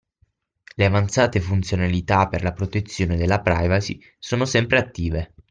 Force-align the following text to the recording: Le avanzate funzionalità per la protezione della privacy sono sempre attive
Le 0.77 0.83
avanzate 0.85 1.39
funzionalità 1.39 2.27
per 2.27 2.41
la 2.41 2.53
protezione 2.53 3.17
della 3.17 3.39
privacy 3.39 3.99
sono 4.17 4.45
sempre 4.45 4.79
attive 4.79 5.33